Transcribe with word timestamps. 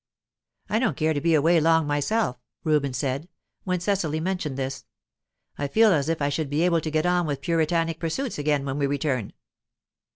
"I 0.67 0.79
don't 0.79 0.97
care 0.97 1.13
to 1.13 1.21
be 1.21 1.35
away 1.35 1.59
long 1.61 1.85
myself," 1.85 2.39
Reuben 2.63 2.91
said, 2.91 3.29
when 3.65 3.79
Cecily 3.81 4.19
mentioned 4.19 4.57
this. 4.57 4.87
"I 5.59 5.67
feel 5.67 5.91
as 5.93 6.09
if 6.09 6.23
I 6.23 6.29
should 6.29 6.49
be 6.49 6.63
able 6.63 6.81
to 6.81 6.89
get 6.89 7.05
on 7.05 7.27
with 7.27 7.37
my 7.37 7.41
Puritanic 7.43 7.99
pursuits 7.99 8.39
again 8.39 8.65
when 8.65 8.79
we 8.79 8.87
return." 8.87 9.31